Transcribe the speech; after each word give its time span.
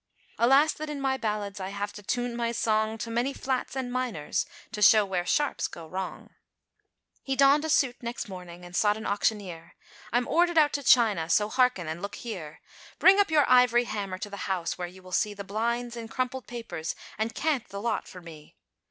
Alas! 0.39 0.73
that 0.73 0.89
in 0.89 0.99
my 0.99 1.15
ballads, 1.15 1.59
I 1.59 1.69
have 1.69 1.93
to 1.93 2.01
tune 2.01 2.35
my 2.35 2.51
song, 2.51 2.97
To 2.97 3.11
many 3.11 3.33
flats, 3.33 3.75
and 3.75 3.93
minors, 3.93 4.47
to 4.71 4.81
show 4.81 5.05
where 5.05 5.27
sharps 5.27 5.67
go 5.67 5.85
wrong. 5.85 6.31
He 7.21 7.35
donned 7.35 7.65
a 7.65 7.69
suit, 7.69 8.01
next 8.01 8.27
morning, 8.27 8.65
And 8.65 8.75
sought 8.75 8.97
an 8.97 9.05
auctioneer 9.05 9.75
"I'm 10.11 10.27
ordered 10.27 10.57
out 10.57 10.73
to 10.73 10.81
China, 10.83 11.29
so 11.29 11.49
harken, 11.49 11.87
and 11.87 12.01
look 12.01 12.15
here; 12.15 12.61
Bring 12.97 13.19
up 13.19 13.29
your 13.29 13.45
ivory 13.47 13.83
hammer 13.83 14.17
to 14.17 14.29
the 14.31 14.49
house, 14.49 14.75
where 14.75 14.87
you 14.87 15.03
will 15.03 15.11
see, 15.11 15.35
The 15.35 15.43
blinds 15.43 15.95
in 15.95 16.07
crumpled 16.07 16.47
papers, 16.47 16.95
and 17.19 17.35
cant 17.35 17.69
the 17.69 17.79
lot 17.79 18.07
for 18.07 18.21
me." 18.21 18.57